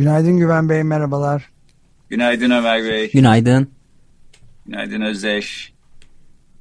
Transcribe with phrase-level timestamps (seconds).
[0.00, 1.50] Günaydın Güven Bey, merhabalar.
[2.08, 3.10] Günaydın Ömer Bey.
[3.10, 3.70] Günaydın.
[4.66, 5.72] Günaydın Özdeş.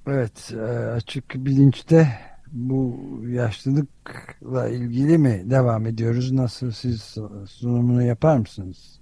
[0.08, 2.08] Evet, e, açık bilinçte
[2.52, 6.32] bu yaşlılıkla ilgili mi devam ediyoruz?
[6.32, 7.16] Nasıl siz
[7.48, 9.00] sunumunu yapar mısınız?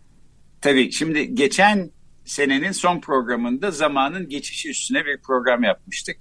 [0.61, 1.89] Tabii, şimdi geçen
[2.25, 6.17] senenin son programında zamanın geçişi üstüne bir program yapmıştık.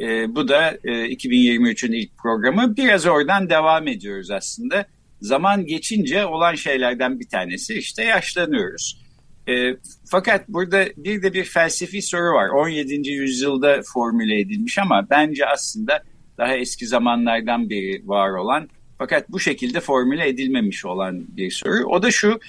[0.00, 2.76] E, bu da e, 2023'ün ilk programı.
[2.76, 4.86] Biraz oradan devam ediyoruz aslında.
[5.20, 9.04] Zaman geçince olan şeylerden bir tanesi işte yaşlanıyoruz.
[9.48, 12.48] E, fakat burada bir de bir felsefi soru var.
[12.48, 13.10] 17.
[13.10, 16.02] yüzyılda formüle edilmiş ama bence aslında
[16.38, 21.84] daha eski zamanlardan beri var olan fakat bu şekilde formüle edilmemiş olan bir soru.
[21.86, 22.40] O da şu,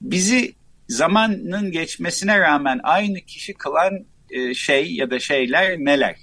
[0.00, 0.52] bizi
[0.88, 6.16] zamanın geçmesine rağmen aynı kişi kılan e, şey ya da şeyler neler?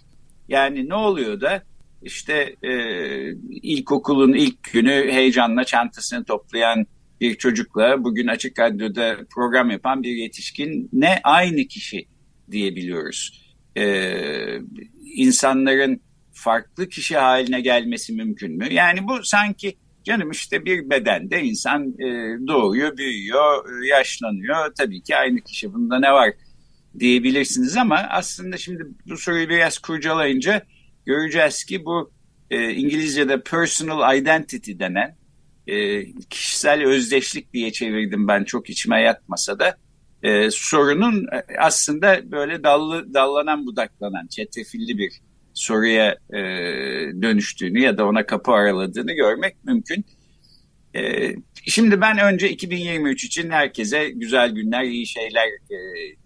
[0.50, 1.64] Yani ne oluyor da
[2.06, 2.72] işte e,
[3.50, 6.86] ilkokulun ilk günü heyecanla çantasını toplayan
[7.22, 12.06] bir çocukla bugün açık radyoda program yapan bir yetişkin ne aynı kişi
[12.52, 13.46] diyebiliyoruz.
[13.78, 13.86] E,
[15.16, 16.02] insanların
[16.34, 18.74] farklı kişi haline gelmesi mümkün mü?
[18.74, 22.08] Yani bu sanki canım işte bir bedende insan e,
[22.48, 24.74] doğuyor, büyüyor, e, yaşlanıyor.
[24.78, 26.32] Tabii ki aynı kişi bunda ne var
[27.00, 30.62] diyebilirsiniz ama aslında şimdi bu soruyu biraz kurcalayınca
[31.06, 32.12] göreceğiz ki bu
[32.52, 35.16] e, İngilizce'de personal identity denen
[35.68, 39.78] e, kişisel özdeşlik diye çevirdim ben çok içime yatmasa da
[40.24, 41.28] e, sorunun
[41.60, 45.12] aslında böyle dallı dallanan budaklanan çetrefilli bir
[45.54, 46.40] soruya e,
[47.22, 50.06] dönüştüğünü ya da ona kapı araladığını görmek mümkün.
[50.96, 51.32] E,
[51.64, 55.78] şimdi ben önce 2023 için herkese güzel günler, iyi şeyler e,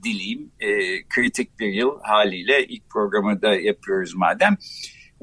[0.03, 0.52] dileyim.
[0.59, 0.68] E,
[1.09, 4.58] kritik bir yıl haliyle ilk programı da yapıyoruz madem.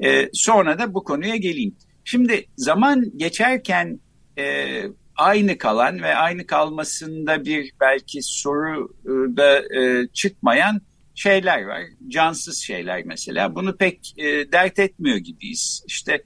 [0.03, 1.75] E, sonra da bu konuya geleyim.
[2.03, 3.99] Şimdi zaman geçerken
[4.37, 4.67] e,
[5.15, 8.89] aynı kalan ve aynı kalmasında bir belki soru
[9.37, 10.81] da e, çıkmayan
[11.15, 11.81] şeyler var.
[12.07, 13.55] Cansız şeyler mesela.
[13.55, 15.83] Bunu pek e, dert etmiyor gibiyiz.
[15.87, 16.23] İşte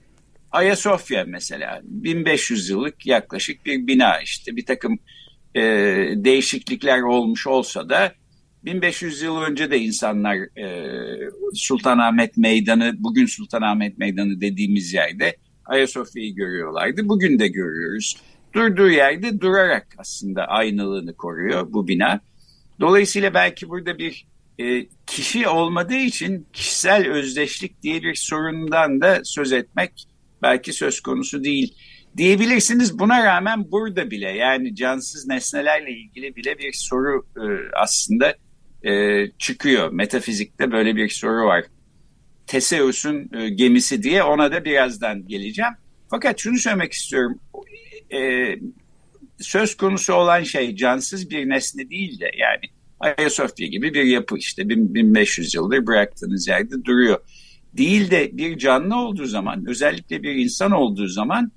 [0.52, 4.98] Ayasofya mesela 1500 yıllık yaklaşık bir bina işte bir takım
[5.54, 5.62] e,
[6.16, 8.12] değişiklikler olmuş olsa da
[8.64, 17.08] 1500 yıl önce de insanlar e, Sultanahmet Meydanı, bugün Sultanahmet Meydanı dediğimiz yerde Ayasofya'yı görüyorlardı.
[17.08, 18.16] Bugün de görüyoruz.
[18.52, 22.20] Durduğu yerde durarak aslında aynalığını koruyor bu bina.
[22.80, 24.26] Dolayısıyla belki burada bir
[24.58, 30.06] e, kişi olmadığı için kişisel özdeşlik diye bir sorundan da söz etmek
[30.42, 31.74] belki söz konusu değil
[32.16, 32.98] diyebilirsiniz.
[32.98, 38.34] Buna rağmen burada bile yani cansız nesnelerle ilgili bile bir soru e, aslında
[38.84, 39.92] e, çıkıyor.
[39.92, 41.64] Metafizikte böyle bir soru var.
[42.46, 45.72] Teseus'un e, gemisi diye ona da birazdan geleceğim.
[46.10, 47.38] Fakat şunu söylemek istiyorum.
[48.14, 48.54] E,
[49.38, 52.60] söz konusu olan şey cansız bir nesne değil de yani
[53.00, 57.20] Ayasofya gibi bir yapı işte 1500 yıldır bıraktığınız yerde duruyor.
[57.76, 61.52] Değil de bir canlı olduğu zaman özellikle bir insan olduğu zaman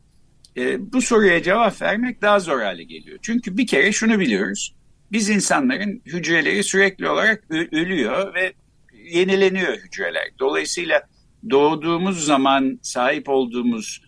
[0.57, 3.19] e, bu soruya cevap vermek daha zor hale geliyor.
[3.21, 4.75] Çünkü bir kere şunu biliyoruz.
[5.11, 8.53] Biz insanların hücreleri sürekli olarak ölüyor ve
[9.09, 10.29] yenileniyor hücreler.
[10.39, 11.01] Dolayısıyla
[11.49, 14.01] doğduğumuz zaman sahip olduğumuz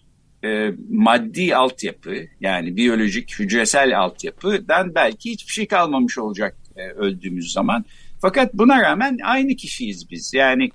[0.43, 7.85] e, maddi altyapı yani biyolojik hücresel altyapıdan belki hiçbir şey kalmamış olacak e, öldüğümüz zaman.
[8.21, 10.33] Fakat buna rağmen aynı kişiyiz biz.
[10.33, 10.69] Yani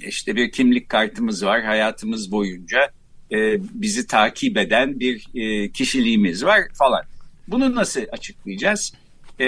[0.00, 2.90] işte bir kimlik kartımız var hayatımız boyunca
[3.32, 7.02] e, bizi takip eden bir e, kişiliğimiz var falan.
[7.48, 8.92] Bunu nasıl açıklayacağız?
[9.40, 9.46] E,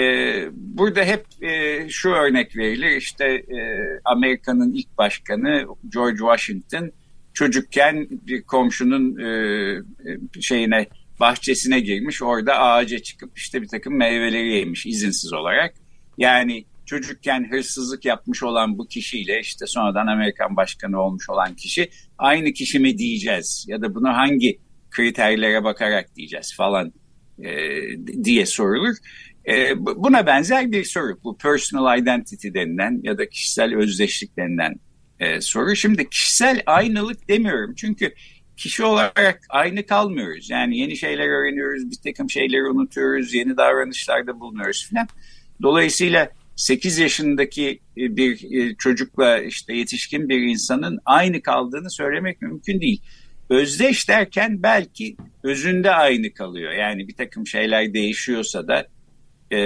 [0.53, 3.59] burada hep e, şu örnek verilir işte e,
[4.05, 6.91] Amerika'nın ilk başkanı George Washington
[7.33, 9.27] çocukken bir komşunun e,
[10.37, 10.87] e şeyine
[11.19, 15.73] bahçesine girmiş orada ağaca çıkıp işte bir takım meyveleri yemiş izinsiz olarak.
[16.17, 22.53] Yani çocukken hırsızlık yapmış olan bu kişiyle işte sonradan Amerikan başkanı olmuş olan kişi aynı
[22.53, 24.59] kişi mi diyeceğiz ya da bunu hangi
[24.89, 26.93] kriterlere bakarak diyeceğiz falan
[27.43, 27.53] e,
[28.23, 28.95] diye sorulur.
[29.47, 34.75] E, buna benzer bir soru bu personal identity denilen ya da kişisel özdeşlik denilen
[35.19, 35.75] e, soru.
[35.75, 38.13] Şimdi kişisel aynılık demiyorum çünkü
[38.57, 40.49] kişi olarak aynı kalmıyoruz.
[40.49, 45.07] Yani yeni şeyler öğreniyoruz, bir takım şeyleri unutuyoruz, yeni davranışlarda bulunuyoruz filan.
[45.61, 46.29] Dolayısıyla
[46.61, 53.01] 8 yaşındaki e, bir e, çocukla işte yetişkin bir insanın aynı kaldığını söylemek mümkün değil.
[53.49, 56.71] Özdeş derken belki özünde aynı kalıyor.
[56.71, 58.87] Yani bir takım şeyler değişiyorsa da
[59.51, 59.59] e,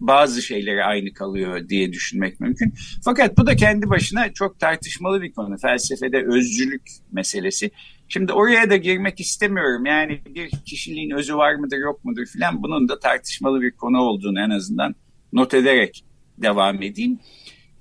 [0.00, 2.74] bazı şeyleri aynı kalıyor diye düşünmek mümkün.
[3.04, 5.58] Fakat bu da kendi başına çok tartışmalı bir konu.
[5.58, 7.70] Felsefede özcülük meselesi.
[8.08, 9.86] Şimdi oraya da girmek istemiyorum.
[9.86, 14.40] Yani bir kişiliğin özü var mıdır yok mudur filan bunun da tartışmalı bir konu olduğunu
[14.40, 14.94] en azından
[15.36, 16.04] not ederek
[16.38, 17.18] devam edeyim.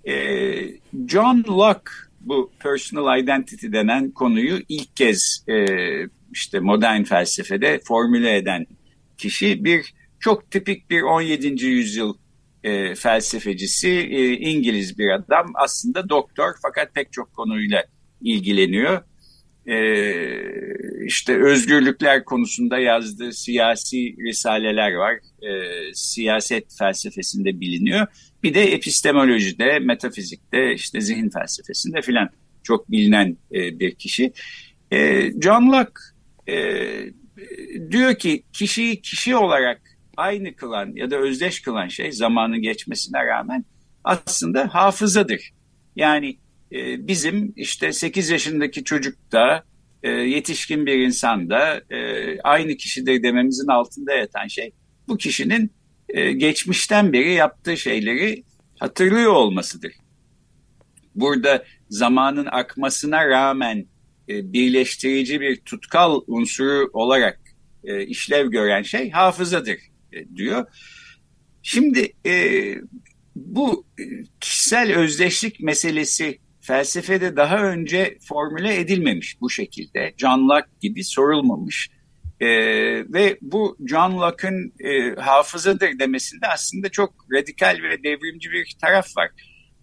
[0.08, 0.14] Ee,
[1.08, 1.92] John Locke
[2.22, 5.66] bu personal identity denen konuyu ilk kez e,
[6.32, 8.66] işte modern felsefede formüle eden
[9.18, 11.66] kişi bir çok tipik bir 17.
[11.66, 12.14] yüzyıl
[12.64, 17.84] e, felsefecisi e, İngiliz bir adam aslında doktor fakat pek çok konuyla
[18.22, 19.02] ilgileniyor.
[19.68, 19.76] E,
[21.06, 25.14] işte özgürlükler konusunda yazdığı siyasi risaleler var.
[25.42, 25.50] E,
[25.94, 28.08] siyaset felsefesinde biliniyor.
[28.44, 32.30] Bir de epistemolojide, metafizikte, işte zihin felsefesinde filan
[32.64, 34.34] çok bilinen e, bir kişi.
[34.92, 36.02] E, John Locke
[36.48, 36.56] e,
[37.92, 39.82] diyor ki kişiyi kişi olarak
[40.18, 43.66] aynı kılan ya da özdeş kılan şey zamanın geçmesine rağmen
[44.04, 45.52] aslında hafızadır.
[45.96, 46.38] Yani
[46.72, 49.64] e, bizim işte 8 yaşındaki çocuk da
[50.04, 54.72] e, yetişkin bir insan da e, aynı kişidir dememizin altında yatan şey
[55.08, 55.72] bu kişinin
[56.10, 58.44] e, geçmişten beri yaptığı şeyleri
[58.80, 59.94] hatırlıyor olmasıdır.
[61.16, 63.86] Burada zamanın akmasına rağmen
[64.30, 67.40] e, birleştirici bir tutkal unsuru olarak
[67.84, 69.78] e, işlev gören şey hafızadır
[70.36, 70.66] diyor.
[71.64, 72.14] Şimdi
[73.36, 73.86] bu
[74.40, 80.14] kişisel özdeşlik meselesi felsefede daha önce formüle edilmemiş bu şekilde.
[80.18, 81.90] John Locke gibi sorulmamış.
[82.40, 82.48] E,
[83.14, 89.30] ve bu John Locke'ın e, hafızadır demesinde aslında çok radikal ve devrimci bir taraf var.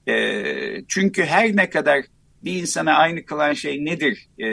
[0.08, 0.44] E,
[0.88, 2.04] çünkü her ne kadar
[2.44, 4.48] bir insana aynı kılan şey nedir e,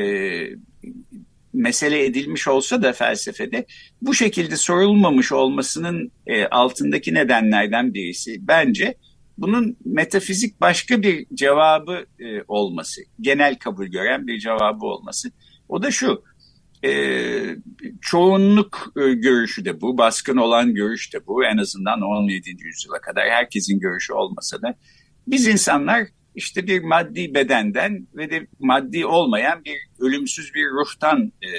[1.53, 3.65] mesele edilmiş olsa da felsefede
[4.01, 8.95] bu şekilde sorulmamış olmasının e, altındaki nedenlerden birisi bence
[9.41, 15.31] bunun metafizik başka bir cevabı e, olması, genel kabul gören bir cevabı olması.
[15.69, 16.23] O da şu,
[16.85, 16.91] e,
[18.01, 21.45] çoğunluk e, görüşü de bu, baskın olan görüş de bu.
[21.45, 22.49] En azından 17.
[22.49, 24.75] yüzyıla kadar herkesin görüşü olmasa da
[25.27, 31.49] biz insanlar işte bir maddi bedenden ve de maddi olmayan bir ölümsüz bir ruhtan e,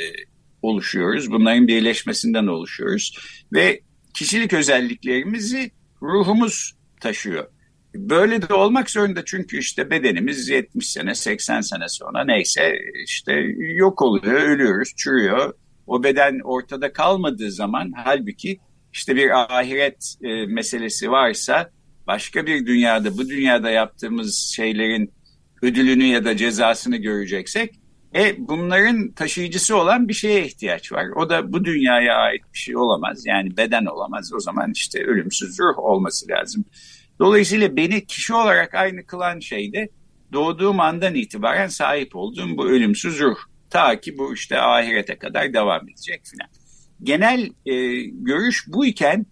[0.63, 1.31] oluşuyoruz.
[1.31, 3.19] Bunların birleşmesinden oluşuyoruz
[3.53, 3.81] ve
[4.15, 5.71] kişilik özelliklerimizi
[6.03, 7.47] ruhumuz taşıyor.
[7.95, 14.03] Böyle de olmak zorunda çünkü işte bedenimiz 70 sene 80 sene sonra neyse işte yok
[14.03, 15.55] oluyor, ölüyoruz, çürüyor.
[15.87, 18.61] O beden ortada kalmadığı zaman halbuki
[18.93, 21.71] işte bir ahiret e, meselesi varsa
[22.07, 25.13] başka bir dünyada bu dünyada yaptığımız şeylerin
[25.63, 27.75] ödülünü ya da cezasını göreceksek
[28.15, 31.07] e bunların taşıyıcısı olan bir şeye ihtiyaç var.
[31.17, 33.27] O da bu dünyaya ait bir şey olamaz.
[33.27, 34.33] Yani beden olamaz.
[34.33, 36.65] O zaman işte ölümsüz ruh olması lazım.
[37.21, 39.89] Dolayısıyla beni kişi olarak aynı kılan şey de
[40.33, 43.37] doğduğum andan itibaren sahip olduğum bu ölümsüz ruh.
[43.71, 46.49] Ta ki bu işte ahirete kadar devam edecek filan.
[47.03, 49.27] Genel e, görüş bu iken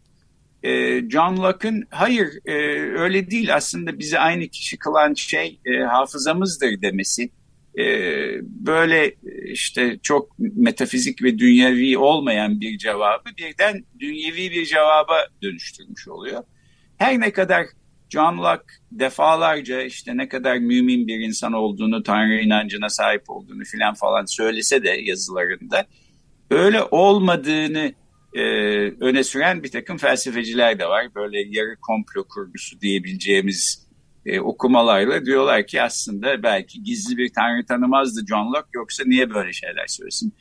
[0.62, 2.52] e, John Locke'ın hayır e,
[2.98, 7.30] öyle değil aslında bizi aynı kişi kılan şey e, hafızamızdır demesi
[7.78, 7.84] e,
[8.42, 9.14] böyle
[9.44, 16.44] işte çok metafizik ve dünyevi olmayan bir cevabı birden dünyevi bir cevaba dönüştürmüş oluyor.
[16.96, 17.66] Her ne kadar
[18.10, 23.94] John Locke defalarca işte ne kadar mümin bir insan olduğunu, Tanrı inancına sahip olduğunu filan
[23.94, 25.86] falan söylese de yazılarında
[26.50, 27.92] öyle olmadığını
[28.34, 28.42] e,
[29.00, 31.14] öne süren bir takım felsefeciler de var.
[31.14, 33.88] Böyle yarı komplo kurgusu diyebileceğimiz
[34.26, 39.52] e, okumalarla diyorlar ki aslında belki gizli bir tanrı tanımazdı John Locke yoksa niye böyle
[39.52, 40.34] şeyler söylesin?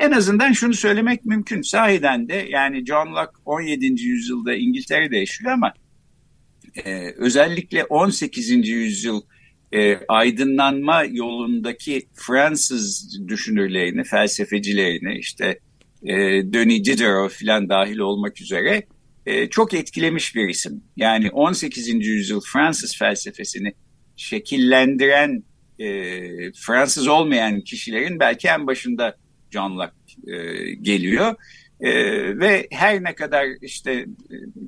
[0.00, 1.62] En azından şunu söylemek mümkün.
[1.62, 4.02] Sahiden de yani John Locke 17.
[4.02, 5.72] yüzyılda İngiltere'de yaşıyor ama
[6.84, 8.68] e, özellikle 18.
[8.68, 9.22] yüzyıl
[9.72, 15.58] e, aydınlanma yolundaki Fransız düşünürlerini, felsefecilerini işte
[16.02, 16.14] e,
[16.52, 18.82] Denis Diderot falan dahil olmak üzere
[19.26, 20.84] e, çok etkilemiş bir isim.
[20.96, 21.88] Yani 18.
[22.06, 23.72] yüzyıl Fransız felsefesini
[24.16, 25.44] şekillendiren
[25.78, 25.88] e,
[26.52, 29.16] Fransız olmayan kişilerin belki en başında
[29.50, 31.34] John Locke e, geliyor.
[31.82, 31.92] E,
[32.38, 34.06] ve her ne kadar işte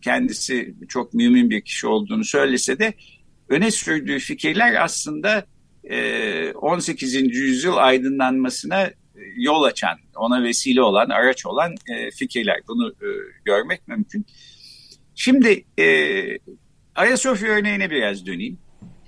[0.02, 2.94] kendisi çok mümin bir kişi olduğunu söylese de
[3.49, 5.47] öne sürdüğü fikirler aslında
[6.54, 7.14] 18.
[7.14, 8.90] yüzyıl aydınlanmasına
[9.37, 11.75] yol açan, ona vesile olan, araç olan
[12.14, 12.61] fikirler.
[12.68, 12.92] Bunu
[13.44, 14.26] görmek mümkün.
[15.14, 15.64] Şimdi
[16.94, 18.59] Ayasofya örneğine biraz döneyim.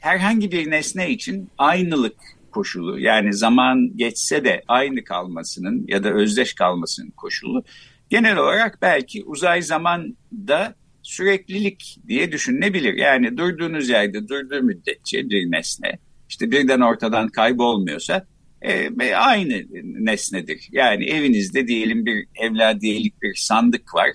[0.00, 2.16] Herhangi bir nesne için aynılık
[2.50, 7.64] koşulu yani zaman geçse de aynı kalmasının ya da özdeş kalmasının koşulu
[8.10, 12.94] genel olarak belki uzay zamanda süreklilik diye düşünülebilir.
[12.94, 15.98] Yani durduğunuz yerde durduğu müddetçe bir nesne
[16.28, 18.26] işte birden ortadan kaybolmuyorsa
[18.62, 19.62] e, aynı
[20.04, 20.68] nesnedir.
[20.72, 24.10] Yani evinizde diyelim bir evladiyelik bir sandık var.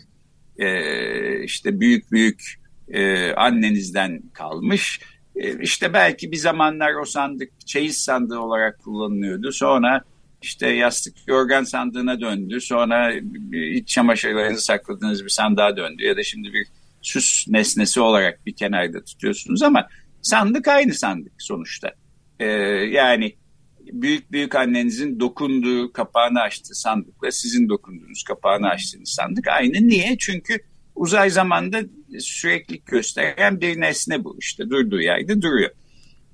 [0.58, 5.00] E, işte büyük büyük e, annenizden kalmış.
[5.36, 9.52] E, işte belki bir zamanlar o sandık çeyiz sandığı olarak kullanılıyordu.
[9.52, 10.02] Sonra
[10.42, 12.62] işte yastık yorgan sandığına döndü.
[12.62, 13.14] Sonra
[13.54, 16.04] iç çamaşırlarınızı sakladığınız bir sandığa döndü.
[16.04, 16.68] Ya da şimdi bir
[17.02, 19.88] süs nesnesi olarak bir kenarda tutuyorsunuz ama
[20.22, 21.92] sandık aynı sandık sonuçta.
[22.40, 22.46] Ee,
[22.92, 23.36] yani
[23.80, 29.88] büyük büyük annenizin dokunduğu kapağını açtığı sandıkla sizin dokunduğunuz kapağını açtığınız sandık aynı.
[29.88, 30.16] Niye?
[30.20, 30.58] Çünkü
[30.96, 31.82] uzay zamanda
[32.20, 35.70] sürekli gösteren bir nesne bu işte durduğu yerde duruyor.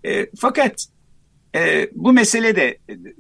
[0.05, 0.87] E, fakat
[1.55, 2.77] e, bu mesele de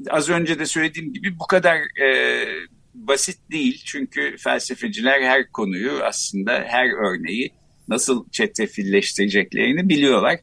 [0.09, 2.45] az önce de söylediğim gibi bu kadar e,
[2.93, 3.81] basit değil.
[3.85, 7.51] Çünkü felsefeciler her konuyu aslında her örneği
[7.87, 10.39] nasıl çetrefilleştireceklerini biliyorlar.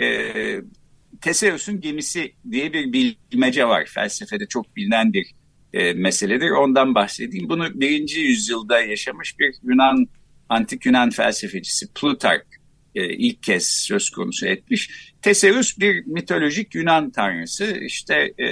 [0.00, 0.32] E,
[1.20, 3.86] Teseus'un gemisi diye bir bilmece var.
[3.86, 5.34] Felsefede çok bilinen bir
[5.72, 6.50] e, meseledir.
[6.50, 7.48] Ondan bahsedeyim.
[7.48, 10.06] Bunu birinci yüzyılda yaşamış bir Yunan
[10.48, 12.46] antik Yunan felsefecisi Plutark
[12.94, 15.09] e, ilk kez söz konusu etmiş.
[15.22, 17.76] Teseus bir mitolojik Yunan tanrısı.
[17.80, 18.46] İşte e,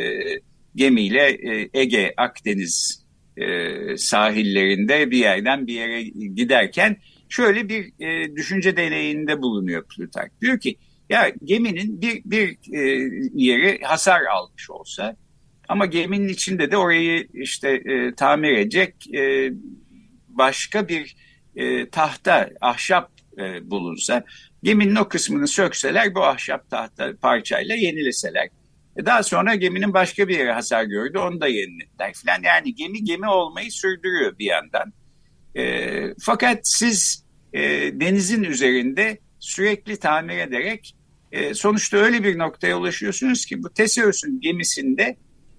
[0.75, 3.05] gemiyle e, Ege, Akdeniz
[3.37, 6.03] e, sahillerinde bir yerden bir yere
[6.35, 6.97] giderken
[7.29, 10.41] şöyle bir e, düşünce deneyinde bulunuyor Plutark.
[10.41, 10.77] Diyor ki
[11.09, 15.17] ya geminin bir, bir e, yeri hasar almış olsa
[15.69, 19.51] ama geminin içinde de orayı işte e, tamir edecek e,
[20.29, 21.17] başka bir
[21.57, 24.25] e, tahta, ahşap e, bulunsa
[24.63, 28.49] geminin o kısmını sökseler bu ahşap tahta parçayla yenileseler.
[28.97, 32.43] E, daha sonra geminin başka bir yere hasar gördü onu da yenilediler falan.
[32.43, 34.93] Yani gemi gemi olmayı sürdürüyor bir yandan.
[35.57, 37.61] E, fakat siz e,
[38.01, 40.95] denizin üzerinde sürekli tamir ederek
[41.33, 45.17] e, sonuçta öyle bir noktaya ulaşıyorsunuz ki bu Teseus'un gemisinde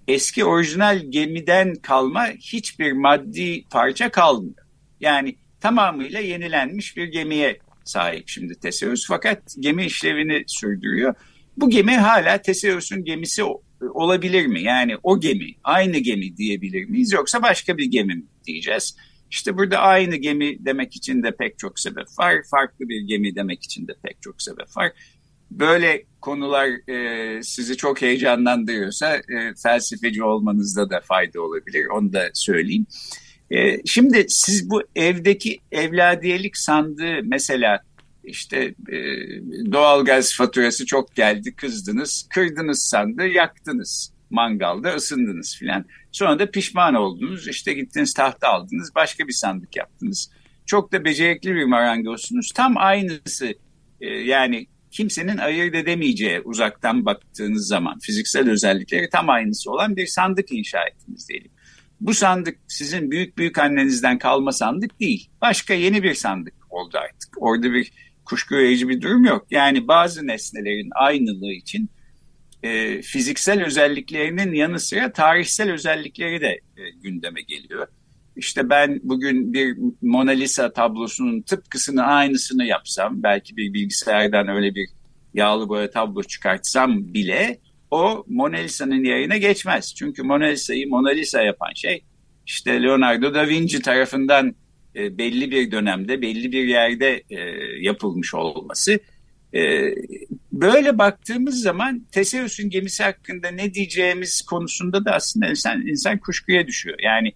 [0.08, 4.66] eski orijinal gemiden kalma hiçbir maddi parça kalmıyor.
[5.00, 7.58] Yani tamamıyla yenilenmiş bir gemiye
[7.90, 11.14] sahip şimdi Teseus fakat gemi işlevini sürdürüyor.
[11.56, 13.42] Bu gemi hala Teseus'un gemisi
[13.80, 14.62] olabilir mi?
[14.62, 18.96] Yani o gemi, aynı gemi diyebilir miyiz yoksa başka bir gemi mi diyeceğiz?
[19.30, 22.34] İşte burada aynı gemi demek için de pek çok sebep var.
[22.50, 24.92] Farklı bir gemi demek için de pek çok sebep var.
[25.50, 31.86] Böyle konular e, sizi çok heyecanlandırıyorsa e, felsefeci olmanızda da fayda olabilir.
[31.86, 32.86] Onu da söyleyeyim.
[33.50, 37.80] E, şimdi siz bu evdeki evladiyelik sandığı mesela
[38.24, 38.96] işte e,
[39.72, 45.84] doğalgaz faturası çok geldi kızdınız, kırdınız sandığı yaktınız mangalda ısındınız filan.
[46.12, 50.30] Sonra da pişman oldunuz işte gittiniz tahta aldınız başka bir sandık yaptınız.
[50.66, 52.52] Çok da becerikli bir marangozsunuz.
[52.54, 53.54] Tam aynısı
[54.00, 60.52] e, yani kimsenin ayırt edemeyeceği uzaktan baktığınız zaman fiziksel özellikleri tam aynısı olan bir sandık
[60.52, 61.50] inşa ettiniz diyelim.
[62.00, 65.30] Bu sandık sizin büyük büyük annenizden kalma sandık değil.
[65.40, 67.42] Başka yeni bir sandık oldu artık.
[67.42, 67.92] Orada bir
[68.24, 69.46] kuşku verici bir durum yok.
[69.50, 71.90] Yani bazı nesnelerin aynılığı için
[72.62, 77.86] e, fiziksel özelliklerinin yanı sıra tarihsel özellikleri de e, gündeme geliyor.
[78.36, 84.88] İşte ben bugün bir Mona Lisa tablosunun tıpkısını aynısını yapsam, belki bir bilgisayardan öyle bir
[85.34, 87.58] yağlı boya tablo çıkartsam bile
[87.90, 89.94] o Mona Lisa'nın yerine geçmez.
[89.94, 92.04] Çünkü Mona Lisa'yı Mona Lisa yapan şey
[92.46, 94.54] işte Leonardo da Vinci tarafından
[94.96, 97.38] e, belli bir dönemde belli bir yerde e,
[97.80, 98.98] yapılmış olması.
[99.54, 99.94] E,
[100.52, 106.98] böyle baktığımız zaman Teseus'un gemisi hakkında ne diyeceğimiz konusunda da aslında insan, insan kuşkuya düşüyor.
[107.02, 107.32] Yani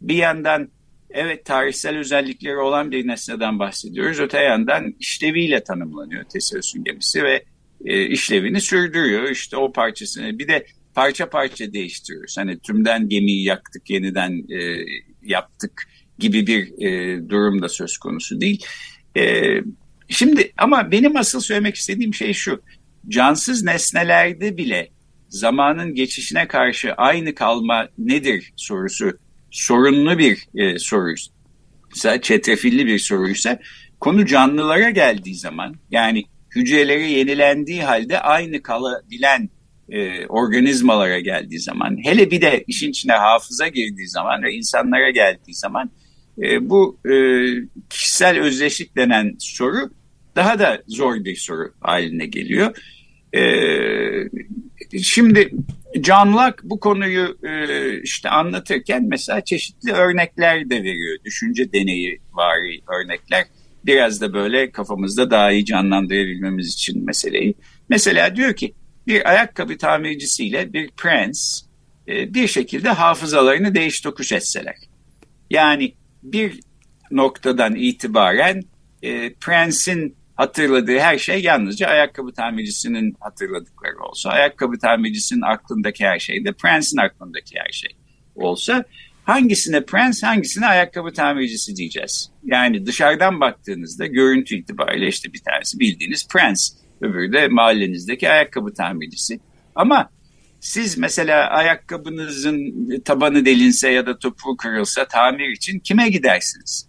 [0.00, 0.68] bir yandan
[1.10, 4.20] evet tarihsel özellikleri olan bir nesneden bahsediyoruz.
[4.20, 7.44] Öte yandan işleviyle tanımlanıyor Teseus'un gemisi ve
[7.84, 9.30] e, işlevini sürdürüyor.
[9.30, 12.38] İşte o parçasını bir de parça parça değiştiriyoruz.
[12.38, 14.84] Hani tümden gemiyi yaktık yeniden e,
[15.22, 18.64] yaptık gibi bir e, durum da söz konusu değil.
[19.16, 19.44] E,
[20.08, 22.62] şimdi ama benim asıl söylemek istediğim şey şu.
[23.08, 24.90] Cansız nesnelerde bile
[25.28, 29.18] zamanın geçişine karşı aynı kalma nedir sorusu
[29.50, 33.58] sorunlu bir e, soruysa, çetrefilli bir soruysa
[34.00, 39.50] konu canlılara geldiği zaman yani hücreleri yenilendiği halde aynı kalabilen
[39.88, 45.54] e, organizmalara geldiği zaman, hele bir de işin içine hafıza girdiği zaman ve insanlara geldiği
[45.54, 45.90] zaman
[46.42, 47.14] e, bu e,
[47.90, 49.90] kişisel özdeşlik denen soru
[50.36, 52.76] daha da zor bir soru haline geliyor.
[53.32, 53.42] E,
[55.02, 55.50] şimdi
[55.94, 61.18] John Locke bu konuyu e, işte anlatırken mesela çeşitli örnekler de veriyor.
[61.24, 63.44] Düşünce deneyi vari örnekler.
[63.86, 67.54] Biraz da böyle kafamızda daha iyi canlandırabilmemiz için meseleyi.
[67.88, 68.74] Mesela diyor ki
[69.06, 71.62] bir ayakkabı tamircisiyle bir prens
[72.08, 74.76] e, bir şekilde hafızalarını değiş tokuş etseler.
[75.50, 76.60] Yani bir
[77.10, 78.62] noktadan itibaren
[79.02, 86.44] e, prensin hatırladığı her şey yalnızca ayakkabı tamircisinin hatırladıkları olsa, ayakkabı tamircisinin aklındaki her şey
[86.44, 87.90] de prensin aklındaki her şey
[88.34, 88.84] olsa
[89.30, 92.30] hangisine prens hangisine ayakkabı tamircisi diyeceğiz.
[92.44, 99.40] Yani dışarıdan baktığınızda görüntü itibariyle işte bir tanesi bildiğiniz prens, öbürü de mahallenizdeki ayakkabı tamircisi.
[99.74, 100.10] Ama
[100.60, 106.88] siz mesela ayakkabınızın tabanı delinse ya da topuğu kırılsa tamir için kime gidersiniz?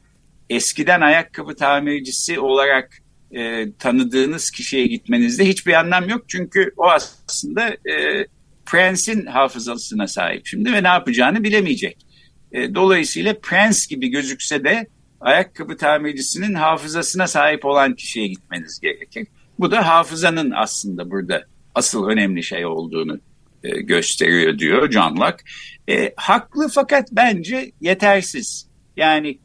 [0.50, 2.98] Eskiden ayakkabı tamircisi olarak
[3.31, 6.25] e, tanıdığınız kişiye gitmenizde hiçbir anlam yok.
[6.27, 8.27] Çünkü o aslında e,
[8.65, 12.11] Prince'in hafızasına sahip şimdi ve ne yapacağını bilemeyecek.
[12.51, 14.88] E, dolayısıyla Prince gibi gözükse de
[15.22, 19.27] ayakkabı tamircisinin hafızasına sahip olan kişiye gitmeniz gerekir.
[19.60, 21.43] Bu da hafızanın aslında burada
[21.75, 23.20] asıl önemli şey olduğunu
[23.63, 25.43] e, gösteriyor diyor John Locke.
[25.89, 28.67] E, haklı fakat bence yetersiz.
[28.98, 29.39] Yani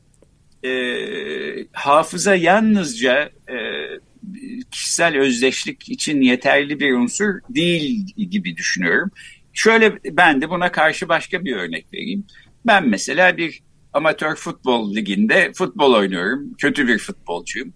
[0.65, 0.71] e,
[1.73, 3.57] hafıza yalnızca e,
[4.71, 9.11] kişisel özdeşlik için yeterli bir unsur değil gibi düşünüyorum.
[9.53, 12.25] Şöyle ben de buna karşı başka bir örnek vereyim.
[12.67, 16.55] Ben mesela bir amatör futbol liginde futbol oynuyorum.
[16.59, 17.73] Kötü bir futbolcuyum.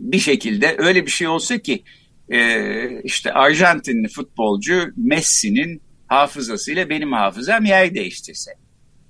[0.00, 1.82] Bir şekilde öyle bir şey olsa ki
[2.28, 8.50] e, işte Arjantinli futbolcu Messi'nin hafızasıyla benim hafızam yer değiştirse.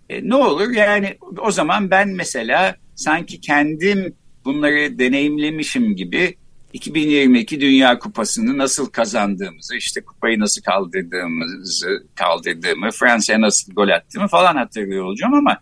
[0.08, 4.14] E, ne olur yani o zaman ben mesela sanki kendim
[4.44, 6.36] bunları deneyimlemişim gibi
[6.72, 14.56] 2022 Dünya Kupası'nı nasıl kazandığımızı, işte kupayı nasıl kaldırdığımızı, kaldırdığımı, Fransa'ya nasıl gol attığımı falan
[14.56, 15.58] hatırlıyor olacağım ama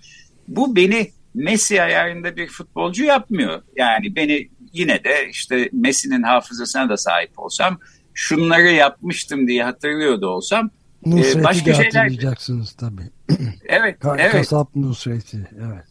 [0.48, 3.62] bu beni Messi ayarında bir futbolcu yapmıyor.
[3.76, 7.78] Yani beni yine de işte Messi'nin hafızasına da sahip olsam,
[8.14, 10.70] şunları yapmıştım diye hatırlıyordu olsam
[11.06, 13.10] Nusret'i başka de hatırlayacaksınız tabii.
[13.68, 14.32] evet, Ka evet.
[14.32, 15.84] Kasap Nusret'i, evet.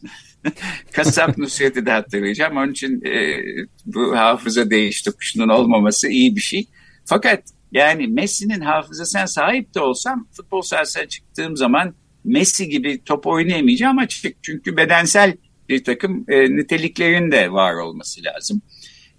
[0.92, 2.56] Kasap Nusret'i de hatırlayacağım.
[2.56, 3.38] Onun için e,
[3.86, 6.66] bu hafıza değiş tokuşunun olmaması iyi bir şey.
[7.04, 11.94] Fakat yani Messi'nin hafızasına sahip de olsam futbol sahasına çıktığım zaman
[12.24, 14.36] Messi gibi top oynayamayacağım açık.
[14.42, 15.36] Çünkü bedensel
[15.68, 18.62] bir takım e, niteliklerin de var olması lazım.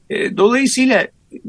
[0.10, 1.08] E, dolayısıyla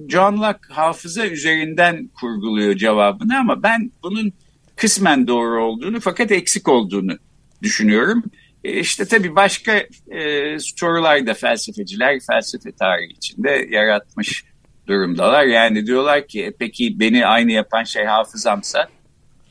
[0.09, 4.33] John Locke hafıza üzerinden kurguluyor cevabını ama ben bunun
[4.77, 7.19] kısmen doğru olduğunu fakat eksik olduğunu
[7.63, 8.25] düşünüyorum.
[8.65, 14.45] E işte tabii başka e, sorular da felsefeciler felsefe tarihi içinde yaratmış
[14.87, 15.45] durumdalar.
[15.45, 18.89] Yani diyorlar ki e, peki beni aynı yapan şey hafızamsa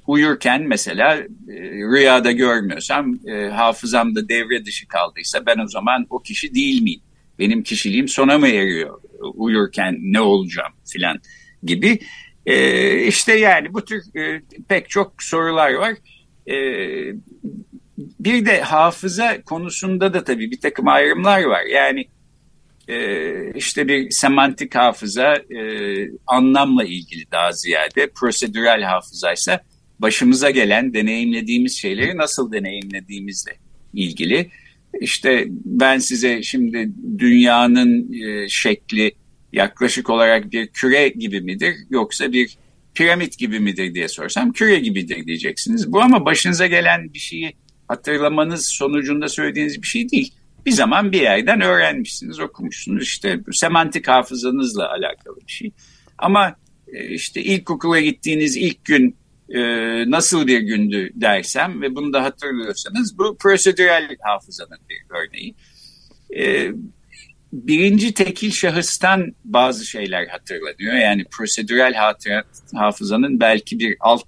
[0.08, 1.26] uyurken mesela e,
[1.72, 7.02] rüyada görmüyorsam e, hafızamda devre dışı kaldıysa ben o zaman o kişi değil miyim?
[7.39, 9.02] Benim kişiliğim sona mı eriyor?
[9.34, 11.20] Uyurken ne olacağım filan
[11.63, 12.00] gibi.
[12.46, 15.93] E, işte yani bu tür e, pek çok sorular var.
[16.48, 16.56] E,
[17.97, 21.63] bir de hafıza konusunda da tabii bir takım ayrımlar var.
[21.63, 22.05] Yani
[22.88, 22.97] e,
[23.55, 25.62] işte bir semantik hafıza e,
[26.27, 29.62] anlamla ilgili daha ziyade prosedürel hafızaysa
[29.99, 33.51] başımıza gelen deneyimlediğimiz şeyleri nasıl deneyimlediğimizle
[33.93, 34.49] ilgili.
[35.01, 39.12] İşte ben size şimdi dünyanın e, şekli
[39.53, 42.57] yaklaşık olarak bir küre gibi midir yoksa bir
[42.95, 45.91] piramit gibi midir diye sorsam küre gibidir diyeceksiniz.
[45.91, 47.53] Bu ama başınıza gelen bir şeyi
[47.88, 50.34] hatırlamanız sonucunda söylediğiniz bir şey değil.
[50.65, 53.04] Bir zaman bir yerden öğrenmişsiniz, okumuşsunuz.
[53.04, 55.71] İşte semantik hafızanızla alakalı bir şey.
[56.17, 56.56] Ama
[56.93, 59.17] e, işte ilkokula gittiğiniz ilk gün
[59.50, 59.62] e,
[60.12, 65.56] nasıl bir gündü dersem ve bunu da hatırlıyorsanız bu prosedürel hafızanın bir örneği.
[66.38, 66.71] E,
[67.54, 70.93] birinci tekil şahıstan bazı şeyler hatırlanıyor.
[70.93, 71.93] Yani prosedürel
[72.73, 74.28] hafızanın belki bir alt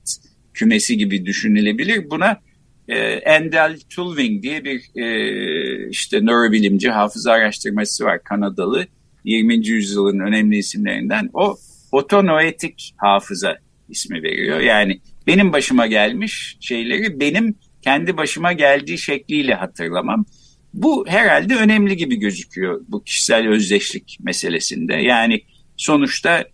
[0.53, 2.09] kümesi gibi düşünülebilir.
[2.09, 2.41] Buna
[2.89, 8.85] e, Endel Tulving diye bir e, işte nörobilimci hafıza araştırması var Kanadalı.
[9.23, 9.67] 20.
[9.67, 11.29] yüzyılın önemli isimlerinden.
[11.33, 11.57] O
[11.91, 13.57] otonoetik hafıza
[13.89, 14.59] ismi veriyor.
[14.59, 20.25] Yani benim başıma gelmiş şeyleri benim kendi başıma geldiği şekliyle hatırlamam.
[20.73, 24.93] Bu herhalde önemli gibi gözüküyor bu kişisel özdeşlik meselesinde.
[24.93, 25.41] Yani
[25.77, 26.45] sonuçta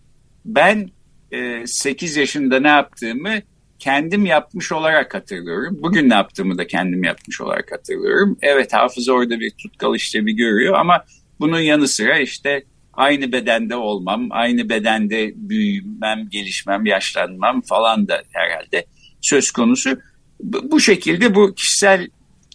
[0.44, 0.90] ben
[1.32, 3.34] e, 8 yaşında ne yaptığımı
[3.78, 5.78] kendim yapmış olarak hatırlıyorum.
[5.82, 8.38] Bugün yaptığımı da kendim yapmış olarak hatırlıyorum.
[8.42, 11.04] Evet hafıza orada bir tutkal işlevi görüyor ama
[11.40, 18.86] bunun yanı sıra işte aynı bedende olmam, aynı bedende büyümem, gelişmem, yaşlanmam falan da herhalde
[19.20, 19.98] söz konusu.
[20.42, 22.08] Bu şekilde bu kişisel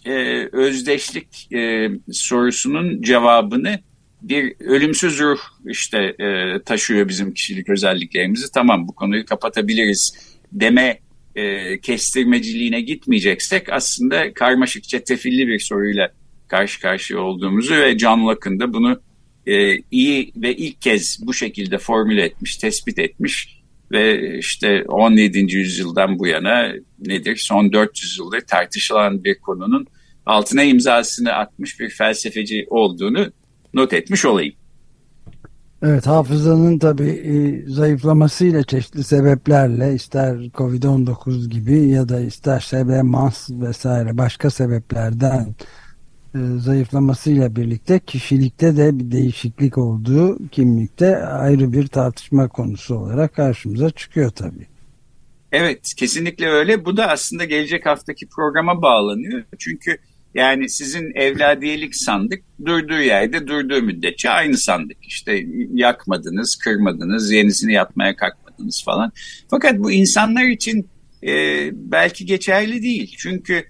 [0.04, 0.12] e,
[0.52, 3.78] özdeşlik e, sorusunun cevabını
[4.22, 8.52] bir ölümsüz ruh işte e, taşıyor bizim kişilik özelliklerimizi.
[8.54, 10.98] Tamam bu konuyu kapatabiliriz deme
[11.36, 16.12] e, kestirmeciliğine gitmeyeceksek aslında karmaşık çetrefilli bir soruyla
[16.48, 19.00] karşı karşıya olduğumuzu ve John Locke'ın da bunu
[19.46, 25.38] e, iyi ve ilk kez bu şekilde formüle etmiş, tespit etmiş ve işte 17.
[25.38, 29.86] yüzyıldan bu yana nedir son 400 yıldır tartışılan bir konunun
[30.26, 33.32] altına imzasını atmış bir felsefeci olduğunu
[33.74, 34.54] not etmiş olayım.
[35.82, 44.18] Evet hafızanın tabii e, zayıflamasıyla çeşitli sebeplerle ister Covid-19 gibi ya da isterse demans vesaire
[44.18, 45.54] başka sebeplerden
[46.34, 53.90] e, zayıflamasıyla birlikte kişilikte de bir değişiklik olduğu kimlikte ayrı bir tartışma konusu olarak karşımıza
[53.90, 54.66] çıkıyor tabii.
[55.52, 56.84] Evet kesinlikle öyle.
[56.84, 59.42] Bu da aslında gelecek haftaki programa bağlanıyor.
[59.58, 59.98] Çünkü
[60.34, 64.96] yani sizin evladiyelik sandık durduğu yerde durduğu müddetçe aynı sandık.
[65.02, 69.12] İşte yakmadınız, kırmadınız, yenisini yapmaya kalkmadınız falan.
[69.50, 70.88] Fakat bu insanlar için
[71.22, 71.30] e,
[71.74, 73.14] belki geçerli değil.
[73.18, 73.64] Çünkü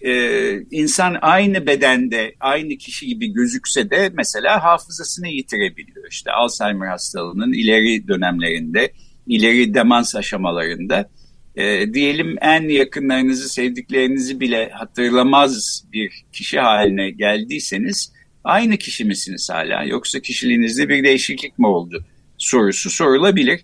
[0.00, 6.06] e, insan aynı bedende, aynı kişi gibi gözükse de mesela hafızasını yitirebiliyor.
[6.10, 8.92] İşte Alzheimer hastalığının ileri dönemlerinde,
[9.26, 11.10] ileri demans aşamalarında
[11.56, 18.12] e, diyelim en yakınlarınızı, sevdiklerinizi bile hatırlamaz bir kişi haline geldiyseniz
[18.44, 22.04] aynı kişi misiniz hala yoksa kişiliğinizde bir değişiklik mi oldu
[22.38, 23.60] sorusu sorulabilir.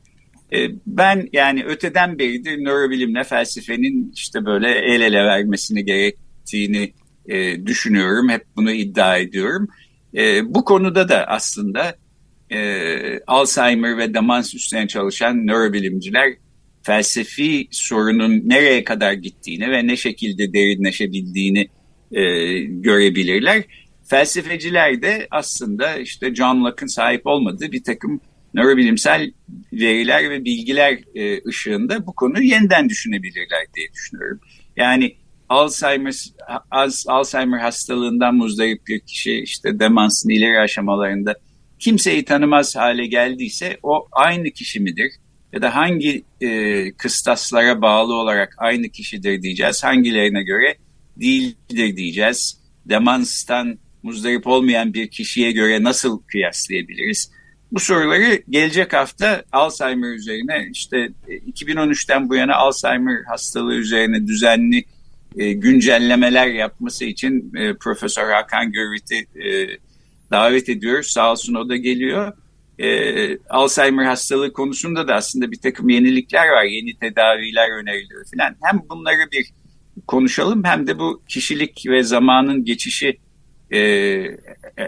[0.52, 6.92] E, ben yani öteden beridir nörobilimle felsefenin işte böyle el ele vermesini gerektiğini
[7.28, 8.28] e, düşünüyorum.
[8.28, 9.68] Hep bunu iddia ediyorum.
[10.16, 11.96] E, bu konuda da aslında
[12.52, 16.32] e, Alzheimer ve demans üstüne çalışan nörobilimciler
[16.82, 21.68] felsefi sorunun nereye kadar gittiğini ve ne şekilde derinleşebildiğini
[22.12, 22.22] e,
[22.60, 23.64] görebilirler.
[24.04, 28.20] Felsefeciler de aslında işte John Locke'ın sahip olmadığı bir takım
[28.54, 29.32] nörobilimsel
[29.72, 34.40] veriler ve bilgiler e, ışığında bu konuyu yeniden düşünebilirler diye düşünüyorum.
[34.76, 35.16] Yani
[35.48, 36.14] Alzheimer,
[37.06, 41.34] Alzheimer hastalığından muzdarip bir kişi işte demansın ileri aşamalarında
[41.78, 45.12] kimseyi tanımaz hale geldiyse o aynı kişi midir?
[45.52, 50.76] Ya da hangi e, kıstaslara bağlı olarak aynı kişidir diyeceğiz, hangilerine göre
[51.16, 52.60] değildir diyeceğiz.
[52.86, 57.30] Demanstan muzdarip olmayan bir kişiye göre nasıl kıyaslayabiliriz?
[57.72, 64.84] Bu soruları gelecek hafta Alzheimer üzerine işte 2013'ten e, bu yana Alzheimer hastalığı üzerine düzenli
[65.36, 69.68] e, güncellemeler yapması için e, Profesör Hakan Görvit'i e,
[70.30, 71.06] davet ediyoruz.
[71.06, 72.32] Sağ olsun o da geliyor
[72.80, 76.64] e, Alzheimer hastalığı konusunda da aslında bir takım yenilikler var.
[76.64, 78.56] Yeni tedaviler öneriliyor falan.
[78.62, 79.50] Hem bunları bir
[80.06, 83.18] konuşalım hem de bu kişilik ve zamanın geçişi
[83.72, 84.22] e,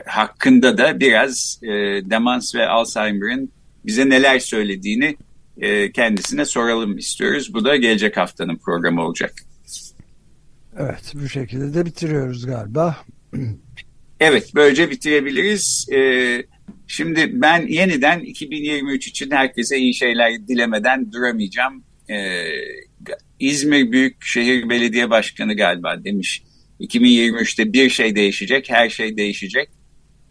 [0.07, 1.68] hakkında da biraz e,
[2.11, 3.52] demans ve Alzheimer'ın
[3.87, 5.16] bize neler söylediğini
[5.61, 7.55] e, kendisine soralım istiyoruz.
[7.55, 9.35] Bu da gelecek haftanın programı olacak.
[10.78, 12.96] Evet bu şekilde de bitiriyoruz galiba.
[14.20, 15.87] Evet böylece bitirebiliriz.
[15.92, 16.44] Ee,
[16.92, 21.85] Şimdi ben yeniden 2023 için herkese iyi şeyler dilemeden duramayacağım.
[22.11, 22.44] Ee,
[23.38, 26.42] İzmir Büyükşehir Belediye Başkanı galiba demiş
[26.81, 29.68] 2023'te bir şey değişecek, her şey değişecek.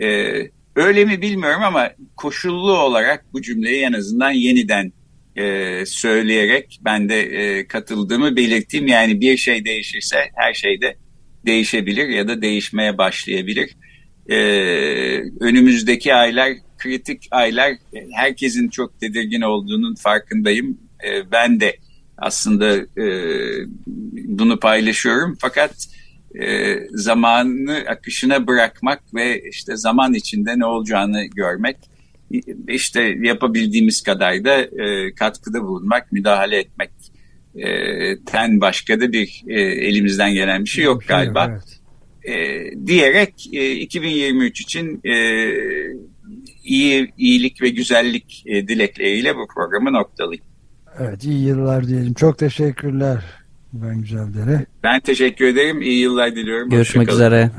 [0.01, 0.33] Ee,
[0.75, 4.93] öyle mi bilmiyorum ama koşullu olarak bu cümleyi en azından yeniden
[5.35, 8.87] e, söyleyerek ben de e, katıldığımı belirteyim.
[8.87, 10.95] Yani bir şey değişirse her şey de
[11.45, 13.75] değişebilir ya da değişmeye başlayabilir
[14.29, 14.37] e,
[15.39, 17.73] önümüzdeki aylar kritik aylar
[18.11, 20.77] herkesin çok tedirgin olduğunun farkındayım.
[21.03, 21.77] E, ben de
[22.17, 23.05] aslında e,
[24.07, 25.87] bunu paylaşıyorum fakat
[26.41, 31.77] e, zamanı akışına bırakmak ve işte zaman içinde ne olacağını görmek
[32.67, 36.89] işte yapabildiğimiz kadar da e, katkıda bulunmak, müdahale etmek
[37.55, 37.65] e,
[38.25, 41.47] ten başka da bir e, elimizden gelen bir şey yok galiba.
[41.51, 41.80] Evet
[42.23, 45.15] e, diyerek e, 2023 için e,
[46.63, 50.45] iyi iyilik ve güzellik e, dilekleriyle bu programı noktalayayım.
[50.99, 52.13] Evet iyi yıllar diyelim.
[52.13, 53.23] Çok teşekkürler
[53.73, 54.65] Ben Güzeldere.
[54.83, 55.81] Ben teşekkür ederim.
[55.81, 56.69] İyi yıllar diliyorum.
[56.69, 57.51] Görüşmek üzere.